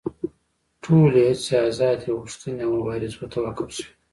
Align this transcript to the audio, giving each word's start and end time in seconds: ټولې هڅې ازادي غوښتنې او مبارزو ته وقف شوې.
ټولې 0.83 1.21
هڅې 1.29 1.55
ازادي 1.69 2.09
غوښتنې 2.19 2.61
او 2.65 2.71
مبارزو 2.77 3.23
ته 3.31 3.37
وقف 3.45 3.69
شوې. 3.77 3.91